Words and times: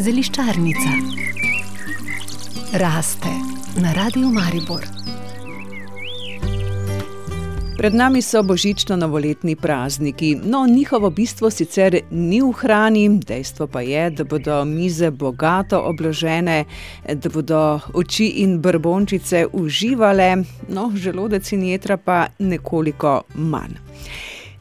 Zeliščarnica 0.00 0.90
raste 2.72 3.32
na 3.82 3.92
radiju 3.92 4.28
Maribor. 4.30 4.86
Pred 7.76 7.94
nami 7.94 8.22
so 8.22 8.42
božično-novoletni 8.42 9.56
prazniki, 9.56 10.36
no 10.44 10.66
njihovo 10.66 11.10
bistvo 11.10 11.50
sicer 11.50 12.00
ni 12.10 12.40
v 12.42 12.52
hrani, 12.52 13.08
dejstvo 13.18 13.66
pa 13.66 13.80
je, 13.80 14.10
da 14.10 14.24
bodo 14.24 14.64
mize 14.64 15.10
bogato 15.10 15.80
obložene, 15.80 16.64
da 17.14 17.28
bodo 17.28 17.80
oči 17.94 18.26
in 18.26 18.58
brbončice 18.62 19.46
uživale, 19.52 20.36
no 20.68 20.92
želodec 20.94 21.52
in 21.52 21.62
jedra 21.62 21.96
pa 21.96 22.26
nekoliko 22.38 23.22
manj. 23.34 23.74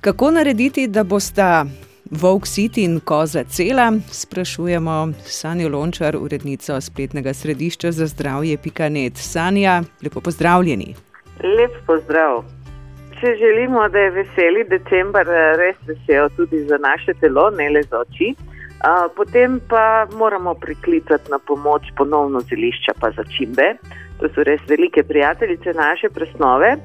Kako 0.02 0.32
narediti, 0.32 0.88
da 0.88 1.04
bosta 1.04 1.66
Volk 2.12 2.46
City 2.46 2.84
in 2.84 3.00
Koza 3.00 3.44
Cela, 3.44 3.92
sprašujemo 4.12 5.14
Sanjo 5.24 5.70
Lončar, 5.70 6.16
urednico 6.18 6.82
spletnega 6.82 7.34
središča 7.34 7.92
za 7.92 8.08
zdravje 8.08 8.58
Pikanet. 8.58 9.18
Sanja, 9.18 9.84
lepo 10.04 10.22
pozdravljeni. 10.22 10.96
Lep 11.44 11.72
pozdrav. 11.88 12.44
Če 13.20 13.36
želimo, 13.40 13.88
da 13.90 14.00
je 14.00 14.12
veseli 14.12 14.64
decembr 14.70 15.26
res 15.58 15.78
vesel 15.88 16.30
tudi 16.38 16.62
za 16.70 16.78
naše 16.78 17.14
telo, 17.20 17.50
ne 17.50 17.70
le 17.70 17.82
za 17.84 18.00
oči, 18.00 18.36
potem 19.16 19.60
pa 19.70 20.06
moramo 20.14 20.54
priklicati 20.54 21.32
na 21.32 21.40
pomoč 21.40 21.90
ponovno 21.98 22.40
zelišča 22.40 22.94
pa 23.00 23.12
začimbe. 23.18 23.74
To 24.20 24.30
so 24.30 24.44
res 24.44 24.62
velike 24.68 25.04
prijateljice 25.04 25.74
naše 25.74 26.10
presnove. 26.10 26.76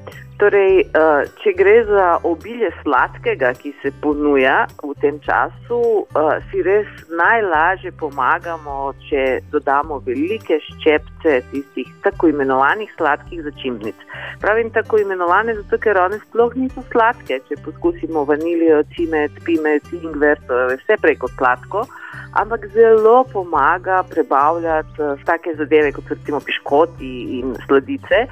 Torej, 0.40 0.78
eh, 0.80 1.26
če 1.42 1.52
gre 1.52 1.74
za 1.84 2.04
obilje 2.24 2.70
sladkega, 2.80 3.50
ki 3.60 3.74
se 3.82 3.90
ponuja 4.00 4.62
v 4.80 4.94
tem 5.02 5.18
času, 5.20 5.80
eh, 6.16 6.40
si 6.48 6.62
res 6.64 6.88
najlažje 7.12 7.92
pomagamo, 8.00 8.94
če 9.04 9.42
dodamo 9.52 9.98
velike 10.06 10.56
ščepce 10.64 11.42
tistih 11.50 11.90
tako 12.00 12.32
imenovanih 12.32 12.88
sladkih 12.96 13.42
začimbnic. 13.44 13.94
Pravim 14.40 14.70
tako 14.72 15.02
imenovane, 15.04 15.58
zato 15.60 15.76
ker 15.76 16.00
one 16.00 16.16
sploh 16.24 16.56
niso 16.56 16.80
sladke. 16.88 17.42
Če 17.44 17.60
poskusimo 17.60 18.24
vanilijo, 18.24 18.80
cimet, 18.96 19.36
pimet, 19.44 19.92
ingver, 19.92 20.40
to 20.48 20.56
je 20.56 20.80
vse 20.80 20.96
preko 21.04 21.28
sladko. 21.36 21.84
Ampak 22.32 22.66
zelo 22.74 23.24
pomaga 23.32 24.02
prebavljati 24.10 25.02
uh, 25.02 25.18
take 25.24 25.54
zadeve, 25.54 25.92
kot 25.92 26.04
recimo 26.08 26.40
piškoti 26.40 27.40
in 27.40 27.54
sladice. 27.66 28.26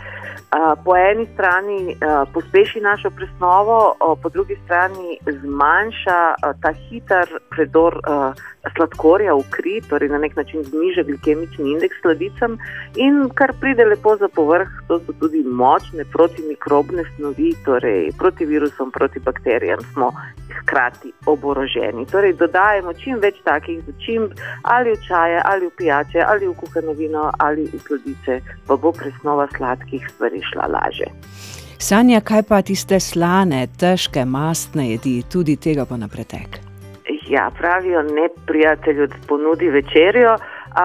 Uh, 0.48 0.72
po 0.84 0.96
eni 0.96 1.26
strani 1.34 1.96
uh, 1.96 2.28
pospeši 2.32 2.80
našo 2.80 3.10
presnovo, 3.10 3.94
uh, 4.00 4.18
po 4.22 4.28
drugi 4.28 4.56
strani 4.64 5.18
zmanjša 5.42 6.20
uh, 6.34 6.54
ta 6.62 6.72
hiter 6.72 7.28
predor 7.50 7.98
uh, 7.98 8.32
sladkorja 8.76 9.34
v 9.34 9.44
kri, 9.50 9.74
torej 9.88 10.08
na 10.08 10.18
nek 10.18 10.36
način 10.36 10.62
zniža 10.62 11.02
glikemični 11.02 11.72
indeks 11.72 12.00
sladicam 12.00 12.58
in 12.96 13.28
kar 13.34 13.52
pride 13.60 13.84
lepo 13.84 14.16
za 14.16 14.28
povrh, 14.28 14.68
to 14.88 15.00
so 15.04 15.12
tudi 15.20 15.42
močne 15.42 16.04
protimikrobne 16.12 17.04
snovi, 17.16 17.52
torej 17.64 18.12
proti 18.18 18.46
virusom, 18.46 18.90
proti 18.90 19.20
bakterijam 19.20 19.82
smo 19.92 20.12
hkrati 20.60 21.12
oboroženi. 21.26 22.06
Torej 22.06 22.32
dodajemo 22.40 22.92
čim 22.92 23.20
več 23.20 23.40
takih 23.44 23.84
začimb 23.88 24.36
ali 24.62 24.94
v 24.94 25.02
čaje, 25.08 25.40
ali 25.44 25.66
v 25.66 25.74
pijače, 25.80 26.20
ali 26.22 26.48
v 26.48 26.54
kuhano 26.60 26.92
vino, 26.92 27.30
ali 27.38 27.66
v 27.72 27.80
sladice, 27.86 28.40
pa 28.66 28.76
bo 28.76 28.92
presnova 28.92 29.48
sladkih 29.56 30.06
stvari 30.14 30.40
šla 30.52 30.70
laže. 30.76 31.10
Sanja, 31.78 32.20
kaj 32.20 32.42
pa 32.48 32.62
tiste 32.62 32.98
slane, 33.00 33.66
težke, 33.78 34.24
mastne 34.26 34.88
jedi, 34.90 35.22
tudi 35.30 35.54
tega 35.56 35.86
bo 35.86 35.96
na 35.96 36.08
pretek? 36.10 36.58
Ja, 37.28 37.50
pravijo 37.58 38.02
ne 38.02 38.28
prijatelju, 38.46 39.06
da 39.06 39.16
ponudi 39.28 39.68
večerjo, 39.68 40.36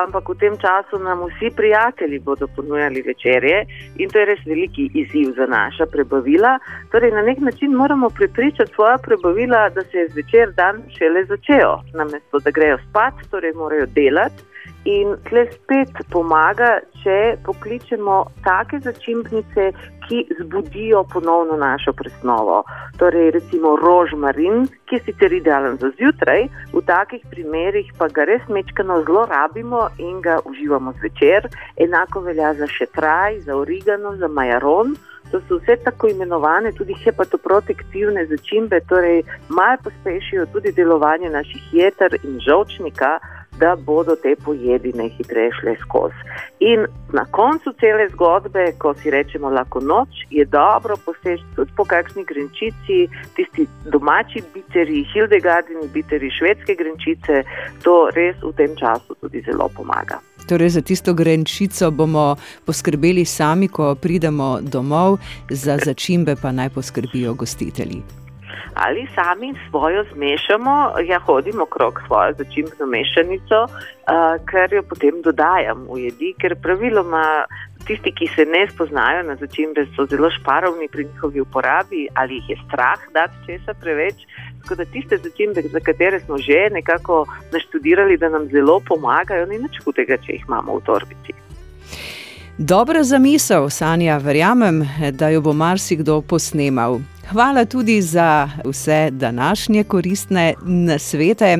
ampak 0.01 0.29
v 0.29 0.35
tem 0.41 0.53
času 0.57 0.99
nam 0.99 1.25
vsi 1.29 1.49
prijatelji 1.55 2.19
bodo 2.19 2.47
ponujali 2.55 3.01
večerje 3.01 3.65
in 3.97 4.09
to 4.09 4.19
je 4.19 4.25
res 4.25 4.41
veliki 4.45 4.89
izziv 4.93 5.33
za 5.37 5.45
naša 5.45 5.85
prebavila. 5.85 6.57
Torej, 6.91 7.11
na 7.11 7.21
nek 7.21 7.39
način 7.39 7.71
moramo 7.81 8.09
prepričati 8.09 8.73
svoje 8.73 8.97
prebavila, 9.07 9.69
da 9.69 9.81
se 9.81 9.97
je 9.97 10.09
zvečer 10.09 10.53
dan 10.61 10.81
šele 10.97 11.25
začel, 11.25 11.71
namesto 11.93 12.39
da 12.39 12.51
grejo 12.51 12.77
spat, 12.89 13.13
torej 13.31 13.53
morajo 13.53 13.85
delati. 13.85 14.52
In 14.83 15.13
tle 15.23 15.45
spet 15.47 15.95
pomaga, 16.11 16.81
če 16.99 17.37
pokličemo 17.45 18.17
take 18.43 18.81
začimbnice, 18.83 19.69
ki 20.03 20.17
zbudijo 20.39 21.05
ponovno 21.13 21.55
našo 21.55 21.93
presnovo. 21.95 22.63
Torej, 22.99 23.31
recimo 23.31 23.77
rožmarin, 23.79 24.65
ki 24.89 24.97
je 24.97 25.03
sicer 25.05 25.33
idealen 25.33 25.77
za 25.79 25.93
zjutraj, 25.95 26.49
v 26.73 26.81
takih 26.83 27.23
primerih 27.31 27.93
pa 27.97 28.09
ga 28.11 28.25
res 28.27 28.43
mečkano 28.51 28.99
zlorabimo 29.07 29.87
in 30.03 30.19
ga 30.21 30.41
uživamo 30.43 30.91
zvečer. 30.99 31.47
Enako 31.79 32.25
velja 32.27 32.51
za 32.59 32.67
šetraj, 32.67 33.39
za 33.47 33.55
origano, 33.55 34.17
za 34.19 34.27
majaron. 34.27 34.97
To 35.31 35.39
so 35.47 35.61
vse 35.61 35.77
tako 35.85 36.11
imenovane 36.11 36.73
tudi 36.75 36.93
hepatoprotektivne 37.05 38.25
začimbe, 38.27 38.81
torej 38.91 39.23
malo 39.47 39.79
pospešijo 39.83 40.45
tudi 40.51 40.75
delovanje 40.75 41.29
naših 41.29 41.71
jeter 41.71 42.19
in 42.23 42.35
žolčnika 42.43 43.19
da 43.59 43.75
bodo 43.75 44.15
te 44.15 44.35
pojedi 44.45 44.93
najhitreje 44.95 45.51
šle 45.59 45.75
skozi. 45.81 46.15
In 46.59 46.85
na 47.13 47.25
koncu 47.25 47.73
cele 47.79 48.09
zgodbe, 48.09 48.71
ko 48.77 48.93
si 48.93 49.11
rečemo 49.11 49.49
lahko 49.49 49.79
noč, 49.79 50.09
je 50.29 50.45
dobro 50.45 50.95
poseči 51.05 51.43
tudi 51.55 51.71
po 51.77 51.85
kakšni 51.85 52.23
grenčici, 52.23 53.07
tisti 53.35 53.67
domači 53.85 54.43
biteri, 54.53 55.03
Hildegardini 55.13 55.87
biteri, 55.93 56.31
švedske 56.39 56.75
grenčice, 56.75 57.43
to 57.83 58.09
res 58.15 58.35
v 58.43 58.53
tem 58.57 58.75
času 58.79 59.15
tudi 59.21 59.43
zelo 59.45 59.69
pomaga. 59.75 60.19
Torej, 60.47 60.69
za 60.69 60.81
tisto 60.81 61.13
grenčico 61.13 61.91
bomo 61.91 62.35
poskrbeli 62.65 63.25
sami, 63.25 63.67
ko 63.67 63.95
pridemo 63.95 64.59
domov, 64.61 65.19
za 65.49 65.77
začimbe 65.77 66.35
pa 66.41 66.51
naj 66.51 66.69
poskrbijo 66.69 67.33
gostitelji 67.33 68.22
ali 68.73 69.07
sami 69.15 69.53
svojo 69.69 70.05
zmešamo, 70.13 70.91
ja 71.07 71.19
hodimo 71.19 71.63
okrog 71.63 72.01
svojo 72.07 72.33
začimbno 72.37 72.85
mešanico, 72.85 73.59
uh, 73.63 74.45
ker 74.49 74.73
jo 74.73 74.83
potem 74.83 75.21
dodajam 75.21 75.87
v 75.89 75.99
jedi, 76.07 76.33
ker 76.39 76.55
praviloma 76.55 77.45
tisti, 77.87 78.11
ki 78.11 78.27
se 78.35 78.45
ne 78.45 78.67
spoznajo 78.71 79.23
na 79.23 79.35
začimbe, 79.35 79.85
so 79.95 80.05
zelo 80.05 80.29
šparovni 80.31 80.87
pri 80.87 81.05
njihovi 81.05 81.41
uporabi 81.41 82.07
ali 82.13 82.35
jih 82.35 82.49
je 82.49 82.57
strah 82.67 82.99
dati 83.13 83.35
česa 83.45 83.73
preveč. 83.73 84.15
Tako 84.61 84.75
da 84.75 84.85
tiste 84.85 85.17
začimbe, 85.17 85.61
za 85.61 85.79
katere 85.79 86.19
smo 86.19 86.37
že 86.37 86.69
nekako 86.71 87.25
naštudirali, 87.51 88.17
da 88.17 88.29
nam 88.29 88.47
zelo 88.47 88.79
pomagajo, 88.87 89.45
ni 89.45 89.57
nič 89.57 89.83
hudega, 89.85 90.17
če 90.17 90.31
jih 90.33 90.45
imamo 90.47 90.77
v 90.77 90.85
torbici. 90.85 91.33
Dobra 92.57 93.03
zamisel, 93.03 93.69
Sanja, 93.69 94.17
verjamem, 94.17 94.83
da 95.11 95.29
jo 95.29 95.41
bo 95.41 95.53
marsikdo 95.53 96.21
posnemal. 96.21 96.99
Hvala 97.33 97.65
tudi 97.65 98.01
za 98.01 98.49
vse 98.65 99.09
današnje 99.11 99.83
koristne 99.83 100.53
nasvete. 100.65 101.57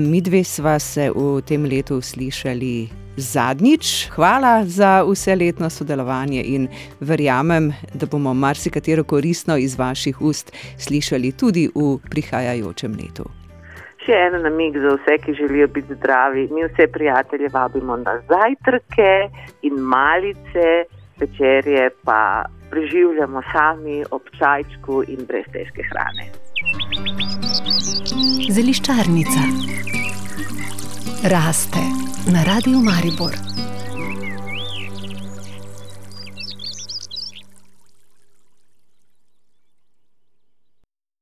Mi 0.00 0.20
dve 0.20 0.44
sva 0.44 0.78
se 0.78 1.10
v 1.16 1.40
tem 1.48 1.64
letu 1.64 2.00
slišali 2.00 2.88
zadnjič. 3.16 4.08
Hvala 4.10 4.64
za 4.64 5.04
vse 5.08 5.36
letno 5.36 5.70
sodelovanje 5.70 6.42
in 6.44 6.68
verjamem, 7.00 7.72
da 7.94 8.06
bomo 8.06 8.34
marsikatero 8.34 9.04
koristno 9.04 9.56
iz 9.56 9.78
vaših 9.78 10.20
ust 10.20 10.52
slišali 10.78 11.32
tudi 11.32 11.70
v 11.74 11.96
prihajajočem 12.10 12.92
letu. 12.92 13.24
Še 14.04 14.12
en 14.12 14.42
namig 14.42 14.76
za 14.76 14.94
vse, 15.00 15.18
ki 15.24 15.34
želijo 15.34 15.68
biti 15.68 15.94
zdravi. 15.94 16.48
Mi 16.52 16.68
vse 16.68 16.92
prijatelje 16.92 17.48
vabimo 17.52 17.96
na 17.96 18.20
zajtrke 18.28 19.12
in 19.62 19.80
malice, 19.80 20.84
večerje 21.20 21.90
pa 22.04 22.44
preživljamo 22.70 23.42
sami 23.52 24.04
ob 24.10 24.22
čajčku 24.38 25.02
in 25.08 25.26
brez 25.28 25.46
težke 25.52 25.82
hrane. 25.90 26.30
Zeliščarnica 28.50 29.42
raste 31.34 31.84
na 32.32 32.44
radiju 32.44 32.78
Maribor. 32.78 33.49